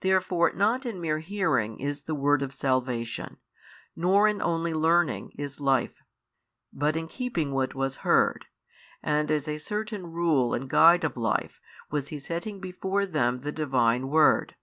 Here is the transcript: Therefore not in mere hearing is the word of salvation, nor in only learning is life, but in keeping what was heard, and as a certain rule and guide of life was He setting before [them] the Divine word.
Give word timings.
Therefore 0.00 0.50
not 0.52 0.84
in 0.84 1.00
mere 1.00 1.20
hearing 1.20 1.78
is 1.78 2.02
the 2.02 2.16
word 2.16 2.42
of 2.42 2.52
salvation, 2.52 3.36
nor 3.94 4.26
in 4.26 4.42
only 4.42 4.74
learning 4.74 5.30
is 5.38 5.60
life, 5.60 6.02
but 6.72 6.96
in 6.96 7.06
keeping 7.06 7.52
what 7.52 7.72
was 7.72 7.98
heard, 7.98 8.46
and 9.04 9.30
as 9.30 9.46
a 9.46 9.58
certain 9.58 10.10
rule 10.10 10.52
and 10.52 10.68
guide 10.68 11.04
of 11.04 11.16
life 11.16 11.60
was 11.92 12.08
He 12.08 12.18
setting 12.18 12.58
before 12.58 13.06
[them] 13.06 13.42
the 13.42 13.52
Divine 13.52 14.08
word. 14.08 14.56